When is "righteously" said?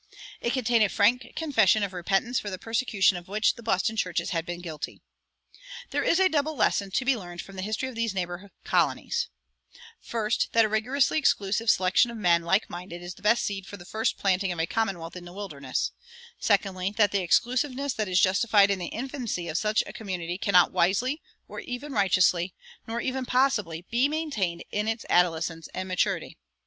21.93-22.55